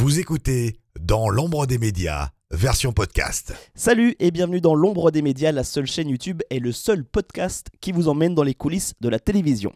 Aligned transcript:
Vous 0.00 0.20
écoutez 0.20 0.78
Dans 1.00 1.28
l'ombre 1.28 1.66
des 1.66 1.76
médias, 1.76 2.28
version 2.52 2.92
podcast. 2.92 3.52
Salut 3.74 4.14
et 4.20 4.30
bienvenue 4.30 4.60
dans 4.60 4.76
l'ombre 4.76 5.10
des 5.10 5.22
médias, 5.22 5.50
la 5.50 5.64
seule 5.64 5.88
chaîne 5.88 6.08
YouTube 6.08 6.40
et 6.50 6.60
le 6.60 6.70
seul 6.70 7.04
podcast 7.04 7.66
qui 7.80 7.90
vous 7.90 8.06
emmène 8.06 8.36
dans 8.36 8.44
les 8.44 8.54
coulisses 8.54 8.94
de 9.00 9.08
la 9.08 9.18
télévision. 9.18 9.72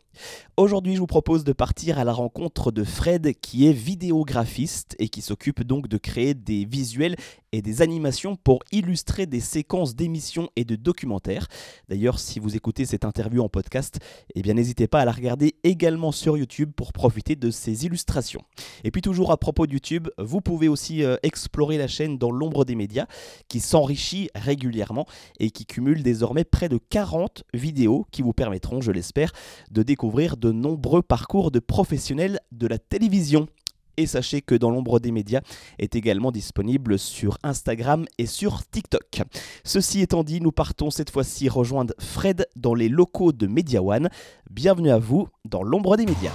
Aujourd'hui, 0.56 0.95
je 0.95 1.00
vous 1.00 1.08
propose 1.08 1.43
de 1.43 1.53
partir 1.53 1.98
à 1.98 2.04
la 2.04 2.12
rencontre 2.12 2.71
de 2.71 2.85
Fred 2.85 3.35
qui 3.40 3.66
est 3.66 3.72
vidéographiste 3.72 4.95
et 5.00 5.08
qui 5.08 5.22
s'occupe 5.22 5.64
donc 5.64 5.88
de 5.88 5.98
créer 5.98 6.34
des 6.34 6.66
visuels 6.66 7.16
et 7.53 7.62
des 7.62 7.82
animations 7.82 8.37
pour 8.37 8.61
illustrer 8.73 9.27
des 9.27 9.41
séquences 9.41 9.95
d'émissions 9.95 10.48
et 10.57 10.64
de 10.64 10.77
documentaires. 10.77 11.46
D'ailleurs, 11.89 12.19
si 12.19 12.41
vous 12.41 12.57
écoutez 12.57 12.87
cette 12.87 13.05
interview 13.05 13.43
en 13.43 13.48
podcast, 13.48 13.98
eh 14.34 14.43
bien 14.43 14.55
n'hésitez 14.55 14.89
pas 14.89 15.01
à 15.01 15.05
la 15.05 15.12
regarder 15.12 15.55
également 15.62 16.12
sur 16.12 16.37
YouTube 16.37 16.73
pour 16.75 16.93
profiter 16.93 17.37
de 17.37 17.51
ces 17.51 17.84
illustrations. 17.84 18.43
Et 18.84 18.91
puis 18.91 19.02
toujours 19.02 19.30
à 19.30 19.37
propos 19.37 19.66
de 19.66 19.73
YouTube, 19.73 20.09
vous 20.19 20.41
pouvez 20.41 20.69
aussi 20.69 21.05
euh, 21.05 21.16
explorer 21.23 21.79
la 21.79 21.88
chaîne 21.88 22.19
dans 22.19 22.30
l'ombre 22.30 22.65
des 22.65 22.74
médias 22.74 23.07
qui 23.48 23.60
s'enrichit 23.60 24.29
régulièrement 24.34 25.07
et 25.38 25.51
qui 25.51 25.66
cumule 25.66 26.02
désormais 26.02 26.45
près 26.45 26.69
de 26.69 26.79
40 26.79 27.45
vidéos 27.55 28.07
qui 28.10 28.23
vous 28.23 28.32
permettront, 28.32 28.80
je 28.80 28.93
l'espère, 28.93 29.32
de 29.71 29.82
découvrir 29.82 30.37
de 30.37 30.52
nombreux 30.52 31.02
parcours 31.02 31.51
de 31.51 31.59
professionnels 31.59 32.41
de 32.51 32.66
la 32.66 32.79
télévision. 32.79 33.48
Et 33.96 34.06
sachez 34.06 34.41
que 34.41 34.55
dans 34.55 34.70
l'ombre 34.70 35.01
des 35.01 35.12
médias 35.12 35.41
est 35.78 35.95
également 35.95 36.32
disponible 36.32 36.98
sur 36.98 37.38
Instagram 37.42 38.06
et 38.18 38.27
sur 38.27 38.66
TikTok. 38.66 39.23
Ceci 39.65 40.01
étant 40.01 40.24
dit, 40.24 40.41
nous 40.41 40.52
partons 40.52 40.91
cette 40.91 41.10
fois-ci 41.10 41.48
rejoindre 41.48 41.95
Fred 41.98 42.46
dans 42.56 42.74
les 42.74 42.88
locaux 42.88 43.32
de 43.32 43.46
Media 43.46 43.82
One. 43.82 44.09
Bienvenue 44.51 44.91
à 44.91 44.98
vous 44.98 45.28
dans 45.45 45.62
l'ombre 45.62 45.96
des 45.96 46.06
médias. 46.06 46.32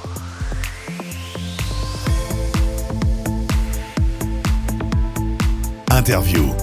Interview. 5.89 6.53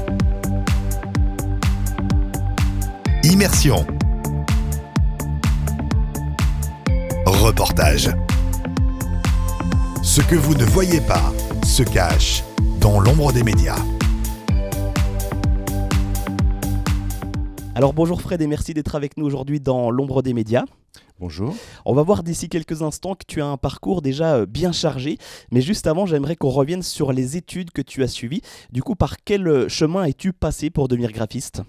Immersion. 3.24 3.84
Reportage. 7.26 8.10
Ce 10.14 10.20
que 10.20 10.36
vous 10.36 10.54
ne 10.54 10.64
voyez 10.64 11.00
pas 11.00 11.32
se 11.66 11.82
cache 11.82 12.44
dans 12.80 13.00
l'ombre 13.00 13.32
des 13.32 13.42
médias. 13.42 13.74
Alors 17.74 17.92
bonjour 17.92 18.22
Fred 18.22 18.40
et 18.40 18.46
merci 18.46 18.74
d'être 18.74 18.94
avec 18.94 19.16
nous 19.16 19.26
aujourd'hui 19.26 19.58
dans 19.58 19.90
l'ombre 19.90 20.22
des 20.22 20.32
médias. 20.32 20.66
Bonjour. 21.18 21.56
On 21.84 21.94
va 21.94 22.04
voir 22.04 22.22
d'ici 22.22 22.48
quelques 22.48 22.82
instants 22.82 23.16
que 23.16 23.24
tu 23.26 23.42
as 23.42 23.46
un 23.46 23.56
parcours 23.56 24.02
déjà 24.02 24.36
euh, 24.36 24.46
bien 24.46 24.70
chargé, 24.70 25.18
mais 25.50 25.60
juste 25.60 25.88
avant 25.88 26.06
j'aimerais 26.06 26.36
qu'on 26.36 26.50
revienne 26.50 26.84
sur 26.84 27.12
les 27.12 27.36
études 27.36 27.72
que 27.72 27.82
tu 27.82 28.04
as 28.04 28.08
suivies. 28.08 28.42
Du 28.70 28.84
coup, 28.84 28.94
par 28.94 29.16
quel 29.24 29.48
euh, 29.48 29.68
chemin 29.68 30.04
es-tu 30.04 30.32
passé 30.32 30.70
pour 30.70 30.86
devenir 30.86 31.10
graphiste? 31.10 31.62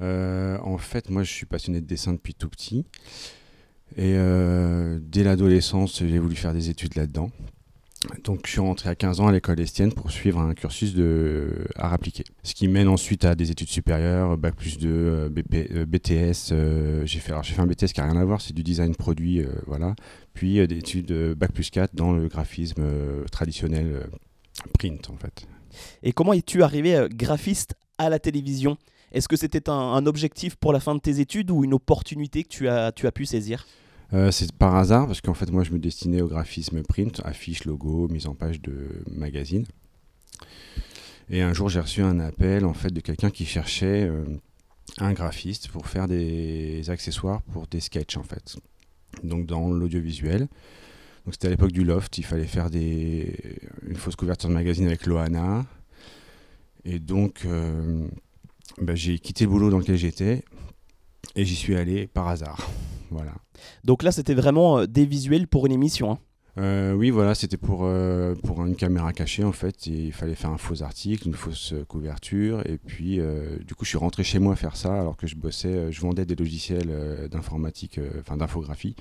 Euh, 0.00 0.58
en 0.62 0.78
fait, 0.78 1.10
moi, 1.10 1.24
je 1.24 1.32
suis 1.32 1.46
passionné 1.46 1.80
de 1.80 1.86
dessin 1.86 2.12
depuis 2.12 2.34
tout 2.34 2.48
petit. 2.48 2.86
Et 3.96 4.14
euh, 4.16 4.98
dès 5.02 5.24
l'adolescence, 5.24 5.98
j'ai 5.98 6.18
voulu 6.18 6.36
faire 6.36 6.52
des 6.52 6.70
études 6.70 6.94
là-dedans. 6.94 7.30
Donc, 8.22 8.42
je 8.44 8.52
suis 8.52 8.60
rentré 8.60 8.88
à 8.88 8.94
15 8.94 9.18
ans 9.20 9.26
à 9.26 9.32
l'école 9.32 9.58
Estienne 9.58 9.92
pour 9.92 10.12
suivre 10.12 10.38
un 10.38 10.54
cursus 10.54 10.94
de 10.94 11.66
art 11.74 11.92
appliqué. 11.92 12.22
Ce 12.44 12.54
qui 12.54 12.68
mène 12.68 12.86
ensuite 12.86 13.24
à 13.24 13.34
des 13.34 13.50
études 13.50 13.68
supérieures, 13.68 14.38
bac 14.38 14.54
plus 14.54 14.78
2, 14.78 14.88
euh, 14.88 15.84
BTS. 15.84 16.52
euh, 16.52 17.04
j'ai 17.06 17.18
fait, 17.18 17.32
alors, 17.32 17.42
j'ai 17.42 17.54
fait 17.54 17.60
un 17.60 17.66
BTS 17.66 17.86
qui 17.86 18.00
n'a 18.00 18.06
rien 18.06 18.20
à 18.20 18.24
voir, 18.24 18.40
c'est 18.40 18.54
du 18.54 18.62
design 18.62 18.94
produit, 18.94 19.44
voilà. 19.66 19.96
Puis 20.32 20.64
des 20.68 20.78
études 20.78 21.12
bac 21.34 21.52
plus 21.52 21.70
4 21.70 21.96
dans 21.96 22.12
le 22.12 22.28
graphisme 22.28 22.84
traditionnel 23.32 24.08
print, 24.78 25.10
en 25.10 25.16
fait. 25.16 25.48
Et 26.04 26.12
comment 26.12 26.32
es-tu 26.32 26.62
arrivé 26.62 27.08
graphiste 27.10 27.74
à 27.98 28.08
la 28.08 28.20
télévision? 28.20 28.78
Est-ce 29.12 29.28
que 29.28 29.36
c'était 29.36 29.70
un, 29.70 30.06
objectif 30.06 30.56
pour 30.56 30.72
la 30.72 30.80
fin 30.80 30.94
de 30.94 31.00
tes 31.00 31.20
études 31.20 31.50
ou 31.50 31.64
une 31.64 31.74
opportunité 31.74 32.42
que 32.42 32.48
tu 32.48 32.68
as, 32.68 32.92
tu 32.92 33.06
as 33.06 33.12
pu 33.12 33.26
saisir? 33.26 33.66
Euh, 34.14 34.30
c'est 34.30 34.50
par 34.52 34.74
hasard 34.74 35.06
parce 35.06 35.20
qu'en 35.20 35.34
fait 35.34 35.50
moi 35.50 35.64
je 35.64 35.72
me 35.72 35.78
destinais 35.78 36.22
au 36.22 36.28
graphisme 36.28 36.82
print, 36.82 37.20
affiches, 37.24 37.64
logos, 37.64 38.08
mise 38.08 38.26
en 38.26 38.34
page 38.34 38.60
de 38.60 39.02
magazine. 39.10 39.66
Et 41.28 41.42
un 41.42 41.52
jour 41.52 41.68
j'ai 41.68 41.80
reçu 41.80 42.02
un 42.02 42.18
appel 42.20 42.64
en 42.64 42.72
fait 42.72 42.90
de 42.90 43.00
quelqu'un 43.00 43.30
qui 43.30 43.44
cherchait 43.44 44.04
euh, 44.04 44.24
un 44.96 45.12
graphiste 45.12 45.68
pour 45.68 45.88
faire 45.88 46.08
des 46.08 46.88
accessoires 46.88 47.42
pour 47.52 47.66
des 47.66 47.80
sketchs 47.80 48.16
en 48.16 48.22
fait. 48.22 48.56
Donc 49.22 49.46
dans 49.46 49.70
l'audiovisuel. 49.70 50.48
Donc 51.24 51.34
c'était 51.34 51.48
à 51.48 51.50
l'époque 51.50 51.72
du 51.72 51.84
loft, 51.84 52.16
il 52.16 52.24
fallait 52.24 52.46
faire 52.46 52.70
des 52.70 53.58
une 53.86 53.96
fausse 53.96 54.16
couverture 54.16 54.48
de 54.48 54.54
magazine 54.54 54.86
avec 54.86 55.04
Loana. 55.04 55.66
Et 56.86 56.98
donc 56.98 57.42
euh, 57.44 58.08
bah, 58.80 58.94
j'ai 58.94 59.18
quitté 59.18 59.44
le 59.44 59.50
boulot 59.50 59.70
dans 59.70 59.78
lequel 59.78 59.96
j'étais 59.96 60.42
et 61.34 61.44
j'y 61.44 61.54
suis 61.56 61.76
allé 61.76 62.06
par 62.06 62.28
hasard. 62.28 62.70
Voilà. 63.10 63.32
Donc 63.84 64.02
là, 64.02 64.12
c'était 64.12 64.34
vraiment 64.34 64.78
euh, 64.80 64.86
des 64.86 65.06
visuels 65.06 65.46
pour 65.48 65.66
une 65.66 65.72
émission. 65.72 66.12
hein. 66.12 66.18
Euh, 66.58 66.92
oui, 66.92 67.10
voilà, 67.10 67.36
c'était 67.36 67.56
pour, 67.56 67.82
euh, 67.84 68.34
pour 68.34 68.64
une 68.66 68.74
caméra 68.74 69.12
cachée 69.12 69.44
en 69.44 69.52
fait. 69.52 69.86
Et 69.86 70.06
il 70.06 70.12
fallait 70.12 70.34
faire 70.34 70.50
un 70.50 70.58
faux 70.58 70.82
article, 70.82 71.28
une 71.28 71.34
fausse 71.34 71.72
couverture. 71.86 72.66
Et 72.66 72.78
puis, 72.78 73.20
euh, 73.20 73.58
du 73.60 73.74
coup, 73.74 73.84
je 73.84 73.90
suis 73.90 73.98
rentré 73.98 74.24
chez 74.24 74.38
moi 74.40 74.56
faire 74.56 74.76
ça 74.76 75.00
alors 75.00 75.16
que 75.16 75.26
je 75.28 75.36
bossais, 75.36 75.92
je 75.92 76.00
vendais 76.00 76.26
des 76.26 76.34
logiciels 76.34 77.28
d'informatique, 77.30 78.00
enfin 78.20 78.36
d'infographie. 78.36 78.96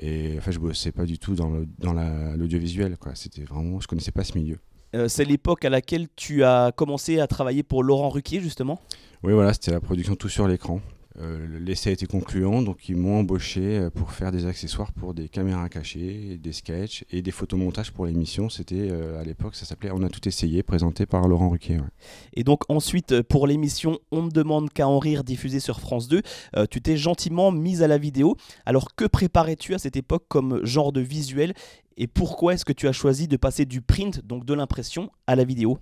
Et 0.00 0.34
enfin, 0.38 0.50
je 0.50 0.58
bossais 0.58 0.92
pas 0.92 1.04
du 1.04 1.18
tout 1.18 1.34
dans 1.34 1.50
le- 1.50 1.66
dans 1.78 1.92
la- 1.92 2.36
l'audiovisuel. 2.36 2.96
quoi. 2.96 3.14
C'était 3.14 3.42
vraiment, 3.44 3.80
je 3.80 3.86
connaissais 3.88 4.12
pas 4.12 4.24
ce 4.24 4.36
milieu. 4.36 4.58
Euh, 4.94 5.08
c'est 5.08 5.24
l'époque 5.24 5.64
à 5.64 5.70
laquelle 5.70 6.08
tu 6.16 6.44
as 6.44 6.72
commencé 6.74 7.20
à 7.20 7.26
travailler 7.26 7.62
pour 7.62 7.82
Laurent 7.82 8.08
Ruquier, 8.08 8.40
justement 8.40 8.80
Oui, 9.22 9.32
voilà, 9.32 9.52
c'était 9.52 9.70
la 9.72 9.80
production 9.80 10.16
tout 10.16 10.28
sur 10.28 10.48
l'écran. 10.48 10.80
Euh, 11.18 11.58
L'essai 11.58 11.90
a 11.90 11.92
été 11.92 12.06
concluant, 12.06 12.62
donc 12.62 12.88
ils 12.88 12.96
m'ont 12.96 13.18
embauché 13.18 13.78
euh, 13.78 13.90
pour 13.90 14.12
faire 14.12 14.30
des 14.30 14.46
accessoires 14.46 14.92
pour 14.92 15.12
des 15.12 15.28
caméras 15.28 15.68
cachées, 15.68 16.38
des 16.40 16.52
sketchs 16.52 17.04
et 17.10 17.20
des 17.20 17.32
photomontages 17.32 17.90
pour 17.90 18.06
l'émission. 18.06 18.48
C'était 18.48 18.88
euh, 18.90 19.20
à 19.20 19.24
l'époque, 19.24 19.56
ça 19.56 19.66
s'appelait 19.66 19.90
On 19.92 20.02
a 20.02 20.08
tout 20.08 20.26
essayé, 20.28 20.62
présenté 20.62 21.06
par 21.06 21.26
Laurent 21.26 21.50
Ruquier. 21.50 21.78
ouais. 21.78 21.88
Et 22.34 22.44
donc 22.44 22.62
ensuite, 22.68 23.22
pour 23.22 23.46
l'émission 23.48 23.98
On 24.12 24.22
ne 24.22 24.30
demande 24.30 24.70
qu'à 24.70 24.86
en 24.86 24.98
rire 25.00 25.24
diffusée 25.24 25.60
sur 25.60 25.80
France 25.80 26.06
2, 26.08 26.22
euh, 26.56 26.66
tu 26.70 26.80
t'es 26.80 26.96
gentiment 26.96 27.50
mise 27.50 27.82
à 27.82 27.88
la 27.88 27.98
vidéo. 27.98 28.36
Alors 28.64 28.94
que 28.94 29.04
préparais-tu 29.04 29.74
à 29.74 29.78
cette 29.78 29.96
époque 29.96 30.24
comme 30.28 30.64
genre 30.64 30.92
de 30.92 31.00
visuel 31.00 31.54
et 32.00 32.06
pourquoi 32.06 32.54
est-ce 32.54 32.64
que 32.64 32.72
tu 32.72 32.88
as 32.88 32.92
choisi 32.92 33.28
de 33.28 33.36
passer 33.36 33.66
du 33.66 33.82
print, 33.82 34.24
donc 34.24 34.46
de 34.46 34.54
l'impression, 34.54 35.10
à 35.26 35.36
la 35.36 35.44
vidéo? 35.44 35.78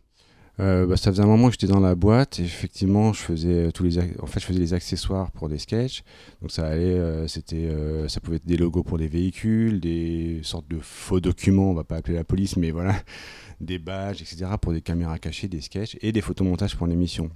Euh, 0.58 0.84
bah, 0.84 0.96
ça 0.96 1.12
faisait 1.12 1.22
un 1.22 1.26
moment 1.26 1.46
que 1.46 1.52
j'étais 1.52 1.68
dans 1.68 1.78
la 1.78 1.94
boîte 1.94 2.40
et 2.40 2.42
effectivement, 2.42 3.12
je 3.12 3.20
faisais 3.20 3.66
euh, 3.66 3.70
tous 3.70 3.84
les, 3.84 3.98
en 4.20 4.26
fait, 4.26 4.40
je 4.40 4.46
faisais 4.46 4.58
les 4.58 4.74
accessoires 4.74 5.30
pour 5.30 5.48
des 5.48 5.58
sketchs. 5.58 6.02
Donc 6.42 6.50
ça 6.50 6.66
allait, 6.66 6.98
euh, 6.98 7.28
c'était, 7.28 7.72
ça 8.08 8.18
pouvait 8.18 8.38
être 8.38 8.46
des 8.46 8.56
logos 8.56 8.82
pour 8.82 8.98
des 8.98 9.06
véhicules, 9.06 9.78
des 9.78 10.40
sortes 10.42 10.66
de 10.66 10.80
faux 10.80 11.20
documents, 11.20 11.70
on 11.70 11.74
va 11.74 11.84
pas 11.84 11.94
appeler 11.94 12.16
la 12.16 12.24
police, 12.24 12.56
mais 12.56 12.72
voilà, 12.72 13.00
des 13.60 13.78
badges, 13.78 14.20
etc. 14.20 14.46
pour 14.60 14.72
des 14.72 14.82
caméras 14.82 15.20
cachées, 15.20 15.46
des 15.46 15.60
sketchs 15.60 15.96
et 16.00 16.10
des 16.10 16.20
photomontages 16.20 16.74
pour 16.74 16.88
l'émission. 16.88 17.30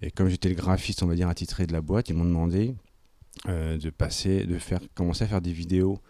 Et 0.00 0.10
comme 0.10 0.30
j'étais 0.30 0.48
le 0.48 0.54
graphiste, 0.54 1.02
on 1.02 1.06
va 1.06 1.14
dire 1.14 1.28
attitré 1.28 1.66
de 1.66 1.74
la 1.74 1.82
boîte, 1.82 2.08
ils 2.08 2.16
m'ont 2.16 2.24
demandé 2.24 2.74
de 3.46 3.90
passer, 3.90 4.46
de 4.46 4.56
faire, 4.58 4.80
commencer 4.94 5.24
à 5.24 5.26
faire 5.26 5.42
des 5.42 5.52
vidéos. 5.52 6.00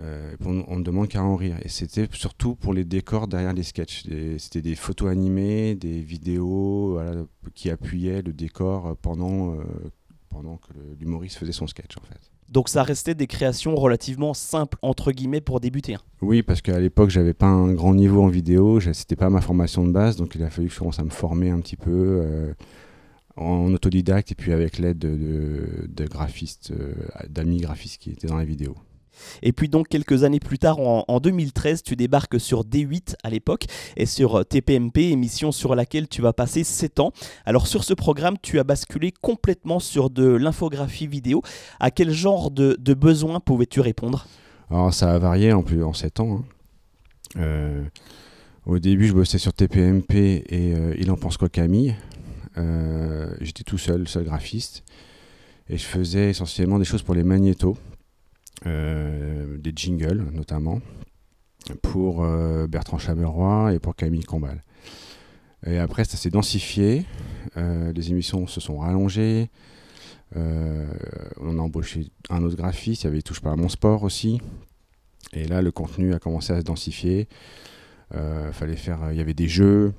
Euh, 0.00 0.36
on 0.44 0.76
ne 0.76 0.82
demande 0.84 1.08
qu'à 1.08 1.22
en 1.22 1.34
rire. 1.36 1.56
Et 1.64 1.68
c'était 1.68 2.08
surtout 2.12 2.54
pour 2.54 2.72
les 2.72 2.84
décors 2.84 3.26
derrière 3.26 3.52
les 3.52 3.64
sketchs. 3.64 4.04
C'était 4.38 4.62
des 4.62 4.76
photos 4.76 5.10
animées, 5.10 5.74
des 5.74 6.00
vidéos 6.00 6.92
voilà, 6.92 7.24
qui 7.54 7.68
appuyaient 7.70 8.22
le 8.22 8.32
décor 8.32 8.96
pendant, 9.02 9.54
euh, 9.54 9.64
pendant 10.30 10.56
que 10.58 10.72
l'humoriste 11.00 11.36
faisait 11.38 11.52
son 11.52 11.66
sketch 11.66 11.96
en 11.96 12.02
fait. 12.06 12.20
Donc 12.48 12.68
ça 12.70 12.82
restait 12.82 13.14
des 13.14 13.26
créations 13.26 13.74
relativement 13.74 14.32
simples, 14.34 14.78
entre 14.80 15.12
guillemets, 15.12 15.42
pour 15.42 15.60
débuter. 15.60 15.94
hein. 15.96 16.00
Oui, 16.22 16.42
parce 16.42 16.62
qu'à 16.62 16.80
l'époque, 16.80 17.10
j'avais 17.10 17.34
pas 17.34 17.46
un 17.48 17.72
grand 17.74 17.92
niveau 17.94 18.22
en 18.22 18.28
vidéo, 18.28 18.80
c'était 18.80 19.16
pas 19.16 19.28
ma 19.28 19.42
formation 19.42 19.84
de 19.86 19.92
base, 19.92 20.16
donc 20.16 20.34
il 20.34 20.42
a 20.42 20.48
fallu 20.48 20.68
que 20.68 20.74
je 20.74 20.78
commence 20.78 20.98
à 20.98 21.04
me 21.04 21.10
former 21.10 21.50
un 21.50 21.60
petit 21.60 21.76
peu 21.76 21.90
euh, 22.24 22.54
en 23.36 23.70
autodidacte 23.74 24.32
et 24.32 24.34
puis 24.34 24.52
avec 24.52 24.78
l'aide 24.78 24.98
de, 24.98 25.10
de- 25.14 25.86
de 25.88 26.04
graphistes, 26.08 26.72
d'amis 27.28 27.58
graphistes 27.60 28.00
qui 28.00 28.10
étaient 28.12 28.28
dans 28.28 28.36
la 28.38 28.44
vidéo. 28.46 28.76
Et 29.42 29.52
puis 29.52 29.68
donc 29.68 29.88
quelques 29.88 30.24
années 30.24 30.40
plus 30.40 30.58
tard, 30.58 30.78
en, 30.80 31.04
en 31.08 31.20
2013, 31.20 31.82
tu 31.82 31.96
débarques 31.96 32.40
sur 32.40 32.64
D8 32.64 33.14
à 33.22 33.30
l'époque 33.30 33.64
et 33.96 34.06
sur 34.06 34.36
euh, 34.40 34.44
TPMP, 34.44 34.98
émission 35.10 35.52
sur 35.52 35.74
laquelle 35.74 36.08
tu 36.08 36.22
vas 36.22 36.32
passer 36.32 36.64
7 36.64 37.00
ans. 37.00 37.12
Alors 37.46 37.66
sur 37.66 37.84
ce 37.84 37.94
programme, 37.94 38.36
tu 38.42 38.58
as 38.58 38.64
basculé 38.64 39.12
complètement 39.20 39.80
sur 39.80 40.10
de 40.10 40.26
l'infographie 40.26 41.06
vidéo. 41.06 41.42
À 41.80 41.90
quel 41.90 42.10
genre 42.10 42.50
de, 42.50 42.76
de 42.78 42.94
besoins 42.94 43.40
pouvais-tu 43.40 43.80
répondre? 43.80 44.26
Alors 44.70 44.92
ça 44.92 45.14
a 45.14 45.18
varié 45.18 45.52
en 45.52 45.62
plus 45.62 45.82
en 45.82 45.92
7 45.92 46.20
ans. 46.20 46.36
hein. 46.38 46.44
Euh, 47.36 47.84
au 48.66 48.78
début, 48.78 49.06
je 49.06 49.12
bossais 49.14 49.38
sur 49.38 49.52
TPMP 49.52 50.44
et 50.48 50.74
euh, 50.74 50.94
Il 50.98 51.10
en 51.10 51.16
pense 51.16 51.36
quoi 51.36 51.48
Camille? 51.48 51.94
J'étais 53.40 53.62
tout 53.62 53.78
seul, 53.78 54.08
seul 54.08 54.24
graphiste. 54.24 54.82
Et 55.70 55.76
je 55.78 55.84
faisais 55.84 56.30
essentiellement 56.30 56.78
des 56.78 56.84
choses 56.84 57.02
pour 57.02 57.14
les 57.14 57.22
magnétos, 57.22 57.76
des 58.64 59.72
jingles 59.74 60.24
notamment. 60.32 60.80
pour 61.82 62.26
Bertrand 62.68 62.98
Chameroy 62.98 63.74
et 63.74 63.78
pour 63.78 63.94
Camille 63.94 64.24
Combal. 64.24 64.62
Et 65.66 65.78
après, 65.78 66.04
ça 66.04 66.16
s'est 66.16 66.30
densifié. 66.30 67.04
les 67.56 68.10
émissions 68.10 68.46
se 68.46 68.60
sont 68.60 68.78
rallongées. 68.78 69.50
on 70.34 71.58
a 71.58 71.60
embauché 71.60 72.10
un 72.30 72.42
autre 72.42 72.56
graphiste. 72.56 73.02
Il 73.02 73.06
y 73.06 73.08
avait 73.08 73.22
Touche 73.22 73.40
pas 73.40 73.52
à 73.52 73.56
mon 73.56 73.68
sport 73.68 74.02
aussi. 74.02 74.40
Et 75.32 75.46
là, 75.46 75.62
le 75.62 75.70
contenu 75.70 76.14
a 76.14 76.18
commencé 76.18 76.52
à 76.52 76.60
se 76.60 76.64
densifier. 76.64 77.28
fallait 78.52 78.76
faire, 78.76 79.10
il 79.12 79.18
y 79.18 79.20
avait 79.20 79.34
des 79.34 79.48
jeux, 79.48 79.92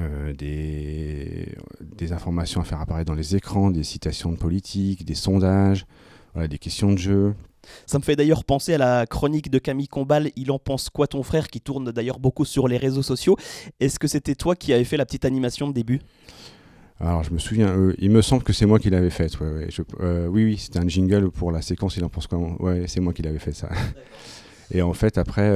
euh, 0.00 0.32
des, 0.32 2.12
informations 2.12 2.60
à 2.60 2.64
faire 2.64 2.80
apparaître 2.80 3.06
dans 3.06 3.16
les 3.16 3.34
écrans, 3.34 3.70
des 3.70 3.82
citations 3.82 4.30
de 4.30 4.36
politique, 4.36 5.06
des 5.06 5.14
sondages, 5.14 5.86
des 6.36 6.58
questions 6.58 6.92
de 6.92 6.98
jeu. 6.98 7.34
Ça 7.86 7.98
me 7.98 8.04
fait 8.04 8.16
d'ailleurs 8.16 8.44
penser 8.44 8.74
à 8.74 8.78
la 8.78 9.06
chronique 9.06 9.50
de 9.50 9.58
Camille 9.58 9.88
Combal, 9.88 10.30
Il 10.36 10.50
en 10.50 10.58
pense 10.58 10.90
quoi 10.90 11.06
ton 11.06 11.22
frère, 11.22 11.48
qui 11.48 11.60
tourne 11.60 11.92
d'ailleurs 11.92 12.18
beaucoup 12.18 12.44
sur 12.44 12.68
les 12.68 12.76
réseaux 12.76 13.02
sociaux. 13.02 13.36
Est-ce 13.80 13.98
que 13.98 14.08
c'était 14.08 14.34
toi 14.34 14.56
qui 14.56 14.72
avais 14.72 14.84
fait 14.84 14.96
la 14.96 15.06
petite 15.06 15.24
animation 15.24 15.68
de 15.68 15.72
début? 15.72 16.00
Alors 17.00 17.24
je 17.24 17.32
me 17.32 17.38
souviens, 17.38 17.68
euh, 17.76 17.92
il 17.98 18.10
me 18.10 18.22
semble 18.22 18.44
que 18.44 18.52
c'est 18.52 18.66
moi 18.66 18.78
qui 18.78 18.88
l'avais 18.88 19.10
fait. 19.10 19.30
Euh, 19.42 20.26
oui, 20.26 20.44
oui, 20.44 20.58
c'était 20.58 20.78
un 20.78 20.86
jingle 20.88 21.30
pour 21.30 21.50
la 21.50 21.60
séquence 21.60 21.96
Il 21.96 22.04
en 22.04 22.08
pense 22.08 22.26
quoi. 22.26 22.38
Ouais, 22.60 22.84
c'est 22.86 23.00
moi 23.00 23.12
qui 23.12 23.22
l'avais 23.22 23.40
fait 23.40 23.52
ça. 23.52 23.68
Et 24.70 24.80
en 24.80 24.94
fait, 24.94 25.18
après, 25.18 25.50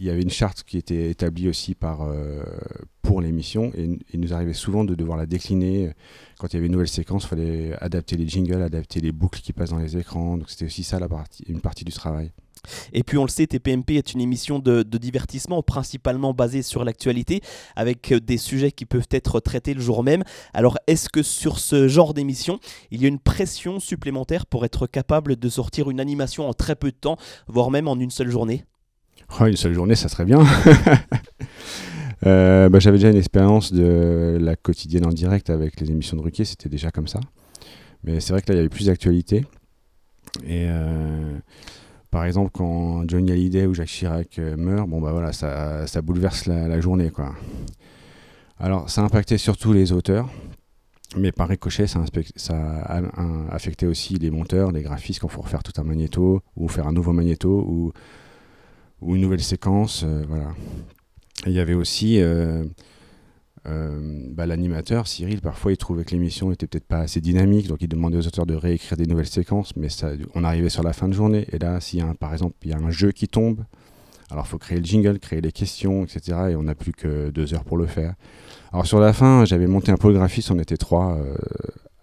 il 0.00 0.06
y 0.06 0.10
avait 0.10 0.22
une 0.22 0.30
charte 0.30 0.64
qui 0.64 0.78
était 0.78 1.10
établie 1.10 1.46
aussi 1.46 1.74
par, 1.74 2.00
euh, 2.02 2.42
pour 3.02 3.20
l'émission 3.20 3.70
et 3.76 3.98
il 4.14 4.20
nous 4.20 4.32
arrivait 4.32 4.54
souvent 4.54 4.82
de 4.82 4.94
devoir 4.94 5.18
la 5.18 5.26
décliner. 5.26 5.92
Quand 6.38 6.48
il 6.48 6.54
y 6.54 6.56
avait 6.56 6.66
une 6.66 6.72
nouvelle 6.72 6.88
séquence, 6.88 7.24
il 7.24 7.28
fallait 7.28 7.72
adapter 7.80 8.16
les 8.16 8.26
jingles, 8.26 8.62
adapter 8.62 9.00
les 9.00 9.12
boucles 9.12 9.40
qui 9.40 9.52
passent 9.52 9.70
dans 9.70 9.78
les 9.78 9.98
écrans. 9.98 10.38
C'était 10.46 10.64
aussi 10.64 10.84
ça 10.84 10.98
une 11.46 11.60
partie 11.60 11.84
du 11.84 11.92
travail. 11.92 12.32
Et 12.94 13.02
puis 13.02 13.18
on 13.18 13.24
le 13.24 13.28
sait, 13.28 13.46
TPMP 13.46 13.96
est 13.96 14.14
une 14.14 14.22
émission 14.22 14.58
de, 14.58 14.82
de 14.82 14.98
divertissement 14.98 15.62
principalement 15.62 16.32
basée 16.32 16.62
sur 16.62 16.82
l'actualité, 16.82 17.42
avec 17.76 18.12
des 18.12 18.38
sujets 18.38 18.72
qui 18.72 18.86
peuvent 18.86 19.08
être 19.10 19.38
traités 19.40 19.74
le 19.74 19.82
jour 19.82 20.02
même. 20.02 20.24
Alors 20.54 20.78
est-ce 20.86 21.10
que 21.10 21.22
sur 21.22 21.58
ce 21.58 21.88
genre 21.88 22.14
d'émission, 22.14 22.58
il 22.90 23.02
y 23.02 23.04
a 23.04 23.08
une 23.08 23.18
pression 23.18 23.80
supplémentaire 23.80 24.46
pour 24.46 24.64
être 24.64 24.86
capable 24.86 25.36
de 25.36 25.48
sortir 25.50 25.90
une 25.90 26.00
animation 26.00 26.48
en 26.48 26.54
très 26.54 26.76
peu 26.76 26.90
de 26.90 26.96
temps, 26.96 27.18
voire 27.48 27.70
même 27.70 27.88
en 27.88 27.98
une 27.98 28.10
seule 28.10 28.30
journée? 28.30 28.64
Oh, 29.40 29.46
une 29.46 29.56
seule 29.56 29.74
journée, 29.74 29.94
ça 29.94 30.08
serait 30.08 30.24
bien. 30.24 30.44
Euh, 32.26 32.68
bah, 32.68 32.80
j'avais 32.80 32.98
déjà 32.98 33.08
une 33.08 33.16
expérience 33.16 33.72
de 33.72 34.36
la 34.38 34.54
quotidienne 34.54 35.06
en 35.06 35.10
direct 35.10 35.48
avec 35.48 35.80
les 35.80 35.90
émissions 35.90 36.18
de 36.18 36.22
Ruquier, 36.22 36.44
c'était 36.44 36.68
déjà 36.68 36.90
comme 36.90 37.08
ça. 37.08 37.20
Mais 38.04 38.20
c'est 38.20 38.32
vrai 38.32 38.42
que 38.42 38.48
là, 38.48 38.54
il 38.54 38.56
y 38.58 38.60
avait 38.60 38.68
plus 38.68 38.86
d'actualité. 38.86 39.46
Et 40.44 40.66
euh, 40.68 41.38
par 42.10 42.24
exemple, 42.24 42.50
quand 42.52 43.08
Johnny 43.08 43.32
Hallyday 43.32 43.66
ou 43.66 43.74
Jacques 43.74 43.88
Chirac 43.88 44.38
euh, 44.38 44.56
meurent, 44.56 44.86
bon 44.86 45.00
bah 45.00 45.12
voilà, 45.12 45.32
ça, 45.32 45.86
ça 45.86 46.02
bouleverse 46.02 46.46
la, 46.46 46.80
journée, 46.80 47.10
quoi. 47.10 47.34
Alors, 48.58 48.90
ça 48.90 49.00
a 49.00 49.04
impacté 49.04 49.38
surtout 49.38 49.72
les 49.72 49.92
auteurs, 49.92 50.28
mais 51.16 51.32
par 51.32 51.48
ricochet, 51.48 51.86
ça, 51.86 52.00
a, 52.50 53.00
affecté 53.50 53.86
aussi 53.86 54.14
les 54.14 54.30
monteurs, 54.30 54.70
les 54.72 54.82
graphistes, 54.82 55.20
quand 55.20 55.28
il 55.28 55.32
faut 55.32 55.42
refaire 55.42 55.62
tout 55.62 55.72
un 55.80 55.84
magnéto, 55.84 56.42
ou 56.56 56.68
faire 56.68 56.86
un 56.86 56.92
nouveau 56.92 57.12
magnéto, 57.12 57.64
ou 57.66 57.92
ou 59.00 59.16
une 59.16 59.22
nouvelle 59.22 59.42
séquence. 59.42 60.04
Euh, 60.04 60.24
voilà. 60.28 60.54
il 61.46 61.52
y 61.52 61.60
avait 61.60 61.74
aussi 61.74 62.20
euh, 62.20 62.64
euh, 63.66 64.26
bah, 64.30 64.46
l'animateur, 64.46 65.06
Cyril, 65.06 65.40
parfois 65.40 65.72
il 65.72 65.76
trouvait 65.76 66.04
que 66.04 66.12
l'émission 66.12 66.52
était 66.52 66.66
peut-être 66.66 66.86
pas 66.86 67.00
assez 67.00 67.20
dynamique, 67.20 67.68
donc 67.68 67.78
il 67.80 67.88
demandait 67.88 68.18
aux 68.18 68.26
auteurs 68.26 68.46
de 68.46 68.54
réécrire 68.54 68.96
des 68.96 69.06
nouvelles 69.06 69.26
séquences, 69.26 69.76
mais 69.76 69.88
ça, 69.88 70.12
on 70.34 70.44
arrivait 70.44 70.68
sur 70.68 70.82
la 70.82 70.92
fin 70.92 71.08
de 71.08 71.14
journée, 71.14 71.46
et 71.52 71.58
là, 71.58 71.80
s'il 71.80 71.98
y 71.98 72.02
a 72.02 72.14
par 72.14 72.32
exemple 72.32 72.56
il 72.62 72.70
y 72.70 72.72
a 72.72 72.78
un 72.78 72.90
jeu 72.90 73.12
qui 73.12 73.28
tombe, 73.28 73.64
alors 74.30 74.44
il 74.46 74.48
faut 74.48 74.58
créer 74.58 74.78
le 74.78 74.84
jingle, 74.84 75.18
créer 75.18 75.40
les 75.40 75.52
questions, 75.52 76.04
etc. 76.04 76.38
Et 76.50 76.56
on 76.56 76.62
n'a 76.62 76.74
plus 76.74 76.92
que 76.92 77.30
deux 77.30 77.52
heures 77.52 77.64
pour 77.64 77.76
le 77.76 77.86
faire. 77.86 78.14
Alors 78.72 78.86
sur 78.86 79.00
la 79.00 79.12
fin, 79.12 79.44
j'avais 79.44 79.66
monté 79.66 79.90
un 79.90 79.96
pôle 79.96 80.14
graphiste, 80.14 80.52
on 80.52 80.58
était 80.58 80.76
trois 80.76 81.18